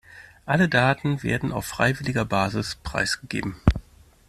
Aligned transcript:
Alle 0.47 0.67
Daten 0.67 1.21
werden 1.21 1.51
auf 1.51 1.67
freiwilliger 1.67 2.25
Basis 2.25 2.73
preisgegeben. 2.81 3.57